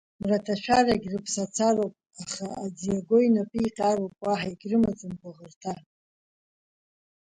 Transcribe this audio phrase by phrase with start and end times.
[0.21, 5.73] Мраҭашәарагь рыԥсацароуп, аха аӡиаго инапы иҟьароуп, уаҳа егьрымаӡам гәыӷырҭа.